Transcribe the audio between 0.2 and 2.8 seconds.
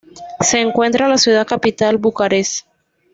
Se encuentra la ciudad capital, Bucarest.